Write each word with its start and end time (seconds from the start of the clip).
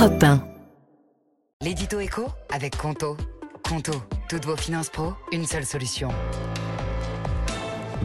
Europe 0.00 0.24
1. 0.24 0.40
L'édito 1.62 2.00
écho 2.00 2.24
avec 2.50 2.74
Conto. 2.74 3.18
Conto, 3.62 3.92
toutes 4.30 4.46
vos 4.46 4.56
finances 4.56 4.88
pro, 4.88 5.12
une 5.30 5.44
seule 5.44 5.66
solution. 5.66 6.08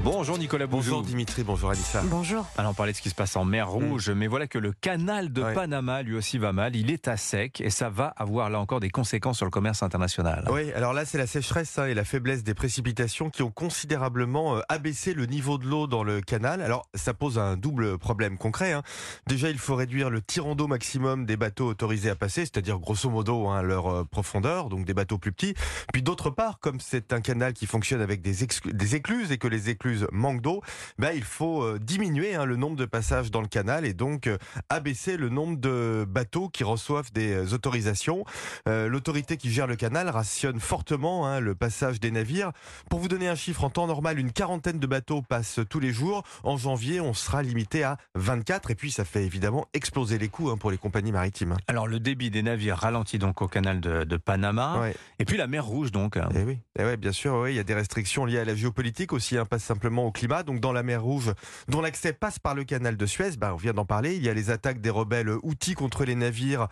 Bonjour 0.04 0.38
Nicolas. 0.38 0.68
Bonjour 0.68 1.02
Dimitri, 1.02 1.44
bonjour 1.44 1.72
Alissa. 1.72 2.02
Bonjour. 2.06 2.46
Alors 2.58 2.72
on 2.72 2.74
parlait 2.76 2.92
de 2.92 2.98
ce 2.98 3.02
qui 3.02 3.10
se 3.10 3.16
passe 3.16 3.36
en 3.36 3.44
mer 3.46 3.70
Rouge, 3.70 4.12
mais 4.12 4.28
voilà 4.28 4.46
que 4.46 4.60
le 4.60 4.72
canal 4.72 5.32
de 5.34 5.42
Ouais. 5.42 5.54
Panama 5.54 6.02
lui 6.04 6.16
aussi 6.16 6.38
va 6.38 6.54
mal. 6.54 6.76
Il 6.76 6.92
est 6.92 7.08
à 7.08 7.18
sec 7.18 7.62
et 7.62 7.70
ça 7.70 7.90
va 7.90 8.08
avoir 8.18 8.50
là 8.50 8.60
encore 8.60 8.80
des 8.80 8.90
conséquences 8.90 9.38
sur 9.38 9.46
le 9.46 9.52
commerce 9.52 9.82
international. 9.84 10.48
Oui, 10.52 10.72
alors 10.74 10.94
là 10.94 11.06
c'est 11.06 11.18
la 11.18 11.26
sécheresse 11.28 11.78
hein, 11.80 11.86
et 11.88 11.94
la 11.94 12.04
faiblesse 12.04 12.44
des 12.44 12.54
précipitations 12.54 13.30
qui 13.30 13.42
ont 13.44 13.50
considérablement 13.52 14.58
euh, 14.58 14.62
abaissé 14.70 15.14
le 15.14 15.26
niveau 15.26 15.58
de 15.58 15.66
l'eau 15.68 15.88
dans 15.88 16.04
le 16.04 16.22
canal. 16.22 16.62
Alors 16.62 16.88
ça 16.94 17.14
pose 17.14 17.40
un 17.40 17.56
double 17.58 17.98
problème 17.98 18.38
concret. 18.38 18.74
hein. 18.74 18.84
Déjà 19.28 19.50
il 19.50 19.58
faut 19.58 19.76
réduire 19.76 20.10
le 20.12 20.22
tirant 20.22 20.56
d'eau 20.56 20.68
maximum 20.68 21.26
des 21.26 21.38
bateaux 21.38 21.68
autorisés 21.68 22.10
à 22.12 22.16
passer, 22.16 22.42
c'est-à-dire 22.42 22.78
grosso 22.80 23.10
modo 23.10 23.48
hein, 23.48 23.62
leur 23.64 23.88
euh, 23.88 24.04
profondeur, 24.04 24.70
donc 24.70 24.86
des 24.86 24.94
bateaux 24.94 25.18
plus 25.18 25.32
petits. 25.32 25.56
Puis 25.94 26.04
d'autre 26.04 26.30
part, 26.30 26.60
comme 26.60 26.80
c'est 26.80 27.12
un 27.14 27.22
canal 27.22 27.54
qui 27.54 27.66
fonctionne 27.66 28.02
avec 28.02 28.22
des, 28.22 28.36
des 28.72 28.96
écluses 28.96 29.32
et 29.32 29.38
que 29.38 29.48
les 29.48 29.70
écluses 29.70 29.85
manquent 30.12 30.42
d'eau, 30.42 30.62
ben, 30.98 31.12
il 31.16 31.24
faut 31.24 31.64
euh, 31.64 31.80
diminuer 31.80 32.36
hein, 32.36 32.46
le 32.46 32.56
nombre 32.56 32.76
de 32.76 32.86
passages 32.86 33.32
dans 33.32 33.42
le 33.42 33.48
canal 33.48 33.86
et 33.86 33.94
donc 33.94 34.28
euh, 34.28 34.38
abaisser 34.70 35.18
le 35.18 35.30
nombre 35.30 35.58
de 35.58 36.06
bateaux 36.08 36.50
qui 36.50 36.64
reçoivent 36.64 37.12
des 37.14 37.32
euh, 37.34 37.54
autorisations. 37.54 38.26
Euh, 38.68 38.88
L'autorité 38.88 39.38
qui 39.38 39.52
gère 39.52 39.68
le 39.68 39.76
canal 39.76 40.10
rationne 40.10 40.60
fortement 40.60 41.28
hein, 41.28 41.40
le 41.40 41.56
passage 41.56 42.00
des 42.00 42.12
navires. 42.12 42.52
Pour 42.90 43.00
vous 43.00 43.08
donner 43.08 43.28
un 43.28 43.36
chiffre, 43.36 43.64
en 43.64 43.70
temps 43.70 43.88
normal, 43.88 44.20
une 44.20 44.32
quarantaine 44.32 44.80
de 44.80 44.88
bateaux 44.88 45.22
passent 45.22 45.60
tous 45.70 45.80
les 45.80 45.92
jours. 45.94 46.24
En 46.44 46.58
janvier, 46.58 47.02
on 47.02 47.14
sera 47.14 47.44
limité 47.44 47.84
à 47.84 47.98
24 48.16 48.72
et 48.72 48.76
puis 48.76 48.92
ça 48.92 49.06
fait 49.06 49.24
évidemment 49.24 49.68
exploser 49.74 50.18
les 50.18 50.30
coûts 50.30 50.50
hein, 50.50 50.58
pour 50.58 50.72
les 50.72 50.78
compagnies 50.78 51.12
maritimes. 51.12 51.56
Alors 51.68 51.88
le 51.88 52.00
débit 52.00 52.30
des 52.32 52.42
navires 52.44 52.78
ralentit 52.78 53.18
donc 53.20 53.42
au 53.42 53.48
canal 53.48 53.80
de, 53.82 54.04
de 54.04 54.18
Panama. 54.18 54.80
Ouais. 54.80 54.96
Et 55.20 55.26
puis 55.26 55.38
la 55.38 55.48
mer 55.48 55.66
Rouge 55.66 55.92
donc. 55.92 56.18
hein. 56.18 56.30
Eh 56.36 56.44
oui, 56.44 56.58
eh 56.80 56.84
ouais, 56.84 56.98
bien 56.98 57.12
sûr, 57.12 57.48
il 57.50 57.56
y 57.56 57.60
a 57.60 57.64
des 57.64 57.74
restrictions 57.74 58.26
liées 58.26 58.40
à 58.40 58.46
la 58.46 58.56
géopolitique 58.56 59.14
aussi, 59.14 59.38
hein, 59.38 59.46
pas 59.46 59.60
simplement 59.76 60.06
au 60.06 60.12
climat. 60.12 60.44
Donc 60.44 60.62
dans 60.62 60.72
la 60.72 60.84
mer 60.84 61.04
Rouge, 61.04 61.34
dont 61.68 61.82
l'accès 61.82 62.14
passe 62.14 62.40
par 62.40 62.56
le 62.56 62.64
canal 62.64 62.96
de 62.96 63.06
Suez, 63.06 63.32
bah, 63.38 63.52
on 63.54 63.58
vient 63.58 63.74
d'en 63.74 63.86
parler, 63.86 64.16
il 64.16 64.24
y 64.24 64.30
a 64.30 64.34
les 64.34 64.50
attaques 64.50 64.80
des 64.80 64.90
rebelles 64.90 65.30
outils 65.44 65.74
contre 65.74 66.06
les 66.06 66.16
navires. 66.16 66.68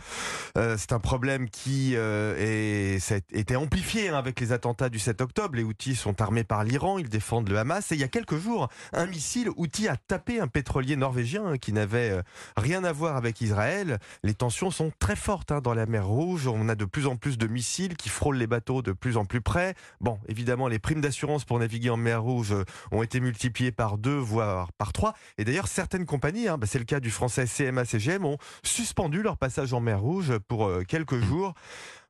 Euh, 0.58 0.78
c'est 0.78 0.94
un 0.94 1.00
problème 1.00 1.50
qui 1.50 1.95
euh, 1.95 2.98
a 2.98 3.38
été 3.38 3.58
amplifié 3.58 4.08
hein, 4.08 4.18
avec 4.18 4.40
les 4.40 4.54
attentats 4.54 4.88
du 4.88 5.00
7 5.00 5.20
octobre. 5.20 5.58
Les 5.58 5.64
outils 5.64 5.95
sont 5.95 6.22
armés 6.22 6.45
par 6.45 6.64
l'Iran, 6.64 6.98
ils 6.98 7.10
défendent 7.10 7.50
le 7.50 7.58
Hamas. 7.58 7.92
Et 7.92 7.95
il 7.95 8.02
y 8.02 8.06
a 8.06 8.08
quelques 8.08 8.38
jours, 8.38 8.70
un 8.94 9.06
missile 9.06 9.50
outil 9.58 9.90
a 9.90 9.98
tapé 9.98 10.40
un 10.40 10.48
pétrolier 10.48 10.95
norvégien 10.95 11.45
hein, 11.45 11.58
qui 11.58 11.73
n'avait 11.73 12.12
euh, 12.12 12.22
rien 12.56 12.86
à 12.86 12.94
voir 12.94 13.17
avec 13.17 13.42
Israël. 13.42 14.00
Les 14.23 14.34
tensions 14.34 14.72
sont 14.72 14.92
très 14.98 15.17
fortes 15.17 15.52
hein, 15.52 15.60
dans 15.60 15.73
la 15.73 15.88
mer 15.88 16.08
Rouge. 16.08 16.48
On 16.48 16.70
a 16.70 16.76
de 16.76 16.86
plus 16.86 17.08
en 17.08 17.17
plus 17.17 17.38
de 17.38 17.48
missiles 17.48 17.98
qui 17.98 18.08
frôlent 18.08 18.38
les 18.38 18.48
bateaux 18.48 18.82
de 18.82 18.94
plus 18.94 19.17
en 19.17 19.26
plus 19.26 19.42
près. 19.42 19.76
Bon, 20.00 20.20
évidemment, 20.30 20.70
les 20.70 20.80
primes 20.80 21.02
d'assurance 21.02 21.44
pour 21.44 21.60
naviguer 21.60 21.90
en 21.90 21.98
mer 21.98 22.23
Rouge 22.23 22.54
euh, 22.54 22.64
ont 22.94 23.03
été 23.03 23.19
multipliées 23.19 23.72
par 23.72 23.97
deux, 23.97 24.17
voire 24.17 24.72
par 24.73 24.94
trois. 24.94 25.13
Et 25.38 25.44
d'ailleurs, 25.44 25.67
certaines 25.67 26.05
compagnies, 26.05 26.47
hein, 26.47 26.58
bah, 26.58 26.67
c'est 26.67 26.80
le 26.80 26.86
cas 26.86 26.99
du 26.99 27.11
français 27.11 27.45
CMA-CGM, 27.45 28.23
ont 28.25 28.38
suspendu 28.63 29.22
leur 29.22 29.38
passage 29.38 29.73
en 29.73 29.80
mer 29.80 29.99
Rouge 29.99 30.38
pour 30.47 30.66
euh, 30.66 30.83
quelques 30.88 31.19
jours. 31.19 31.53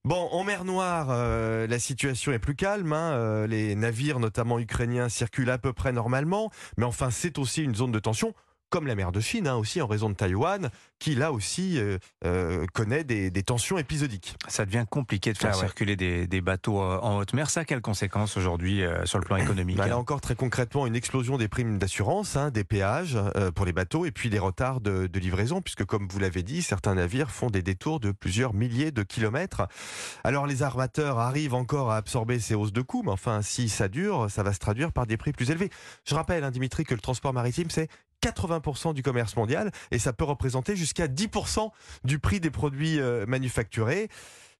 Bon, 0.05 0.27
en 0.31 0.43
mer 0.43 0.65
Noire, 0.65 1.07
euh, 1.11 1.65
la 1.65 1.79
situation 1.79 2.33
est 2.33 2.39
plus 2.39 2.55
calme. 2.55 2.91
hein, 2.91 3.13
euh, 3.13 3.47
les 3.47 3.73
navires, 3.75 4.19
notamment 4.19 4.59
ukrainiens, 4.59 5.07
circulent 5.07 5.49
à 5.49 5.57
peu 5.57 5.71
près 5.71 5.93
normalement. 5.93 6.51
Mais 6.77 6.83
enfin, 6.83 7.09
c'est 7.09 7.37
aussi 7.37 7.63
une 7.63 7.73
zone 7.73 7.93
de 7.93 7.99
tension, 7.99 8.33
comme 8.73 8.87
la 8.87 8.95
mer 8.95 9.11
de 9.11 9.19
Chine, 9.19 9.47
hein, 9.47 9.55
aussi 9.55 9.83
en 9.83 9.85
raison 9.85 10.09
de 10.09 10.15
Taïwan, 10.15 10.71
qui 10.97 11.13
là 11.13 11.31
aussi 11.31 11.77
euh, 11.77 11.99
euh, 12.25 12.65
connaît 12.73 13.03
des, 13.03 13.29
des 13.29 13.43
tensions 13.43 13.77
épisodiques. 13.77 14.35
Ça 14.47 14.65
devient 14.65 14.85
compliqué 14.89 15.31
de 15.31 15.37
faire 15.37 15.51
Ah 15.53 15.57
ouais. 15.57 15.65
circuler 15.65 15.95
des, 15.95 16.25
des 16.25 16.41
bateaux 16.41 16.81
euh, 16.81 16.97
en 17.01 17.17
haute 17.19 17.33
mer. 17.33 17.51
Ça 17.51 17.59
a 17.59 17.65
quelles 17.65 17.81
conséquences 17.81 18.35
aujourd'hui 18.35 18.81
euh, 18.81 19.05
sur 19.05 19.19
le 19.19 19.25
plan 19.25 19.35
économique 19.35 19.77
Bah, 19.77 19.85
là 19.85 19.99
encore, 19.99 20.21
très 20.21 20.33
concrètement, 20.33 20.87
une 20.87 20.95
explosion 20.95 21.37
des 21.37 21.47
primes 21.47 21.77
d'assurance, 21.77 22.35
hein, 22.35 22.49
des 22.49 22.63
péages 22.63 23.15
euh, 23.35 23.51
pour 23.51 23.67
les 23.67 23.73
bateaux 23.73 24.07
et 24.07 24.11
puis 24.11 24.31
des 24.31 24.39
retards 24.39 24.81
de, 24.81 25.05
de 25.05 25.19
livraison, 25.19 25.61
puisque 25.61 25.85
comme 25.85 26.07
vous 26.09 26.17
l'avez 26.17 26.41
dit, 26.41 26.63
certains 26.63 26.95
navires 26.95 27.29
font 27.29 27.51
des 27.51 27.61
détours 27.61 27.99
de 27.99 28.11
plusieurs 28.11 28.55
milliers 28.55 28.89
de 28.89 29.03
kilomètres. 29.03 29.67
Alors 30.23 30.47
les 30.47 30.63
armateurs 30.63 31.19
arrivent 31.19 31.53
encore 31.53 31.91
à 31.91 31.97
absorber 31.97 32.39
ces 32.39 32.55
hausses 32.55 32.73
de 32.73 32.81
coûts, 32.81 33.03
mais 33.05 33.11
enfin, 33.11 33.43
si 33.43 33.69
ça 33.69 33.87
dure, 33.87 34.31
ça 34.31 34.41
va 34.41 34.51
se 34.51 34.57
traduire 34.59 34.91
par 34.91 35.05
des 35.05 35.17
prix 35.17 35.31
plus 35.31 35.51
élevés. 35.51 35.69
Je 36.07 36.15
rappelle, 36.15 36.43
hein, 36.43 36.49
Dimitri, 36.49 36.85
que 36.85 36.95
le 36.95 37.01
transport 37.01 37.33
maritime, 37.33 37.69
c'est 37.69 37.87
80% 38.23 38.93
du 38.93 39.03
commerce 39.03 39.35
mondial 39.35 39.71
et 39.91 39.99
ça 39.99 40.13
peut 40.13 40.23
représenter 40.23 40.75
jusqu'à 40.75 41.07
10% 41.07 41.69
du 42.03 42.19
prix 42.19 42.39
des 42.39 42.49
produits 42.51 42.99
euh, 42.99 43.25
manufacturés. 43.27 44.09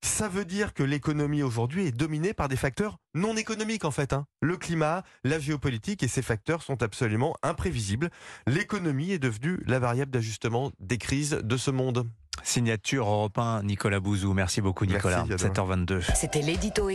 Ça 0.02 0.28
veut 0.28 0.44
dire 0.44 0.74
que 0.74 0.82
l'économie 0.82 1.42
aujourd'hui 1.42 1.86
est 1.86 1.96
dominée 1.96 2.34
par 2.34 2.48
des 2.48 2.56
facteurs 2.56 2.98
non 3.14 3.36
économiques 3.38 3.86
en 3.86 3.90
fait. 3.90 4.12
hein. 4.12 4.26
Le 4.42 4.58
climat, 4.58 5.02
la 5.24 5.38
géopolitique 5.38 6.02
et 6.02 6.08
ces 6.08 6.20
facteurs 6.20 6.62
sont 6.62 6.82
absolument 6.82 7.34
imprévisibles. 7.42 8.10
L'économie 8.46 9.12
est 9.12 9.18
devenue 9.18 9.60
la 9.66 9.78
variable 9.78 10.10
d'ajustement 10.10 10.72
des 10.78 10.98
crises 10.98 11.30
de 11.42 11.56
ce 11.56 11.70
monde. 11.70 12.06
Signature 12.42 13.06
Europe 13.08 13.38
1, 13.38 13.62
Nicolas 13.62 14.00
Bouzou. 14.00 14.34
Merci 14.34 14.60
beaucoup 14.60 14.84
Merci, 14.84 14.96
Nicolas. 14.96 15.20
à 15.20 15.22
demain. 15.22 15.36
7h22. 15.36 16.02
C'était 16.14 16.42
l'édito. 16.42 16.90